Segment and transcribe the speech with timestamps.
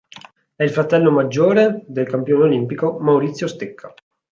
[0.55, 3.93] È il fratello maggiore del campione olimpico Maurizio Stecca.